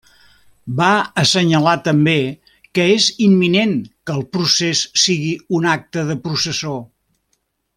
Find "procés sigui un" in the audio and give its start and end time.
4.37-5.69